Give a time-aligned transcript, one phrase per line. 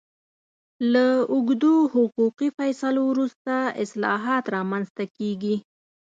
[0.93, 3.53] له اوږدو حقوقي فیصلو وروسته
[3.83, 5.55] اصلاحات رامنځته کېږي.